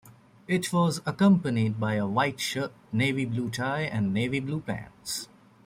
[0.47, 5.27] It was accompanied by a white shirt, navy blue tie, and navy blue pants.